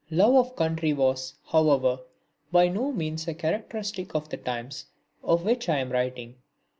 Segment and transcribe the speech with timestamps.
[0.09, 1.99] Love of country was, however,
[2.51, 4.85] by no means a characteristic of the times
[5.23, 6.37] of which I am writing.